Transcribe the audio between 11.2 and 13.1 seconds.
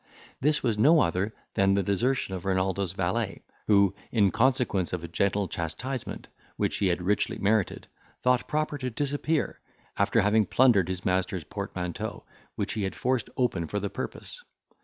portmanteau, which he had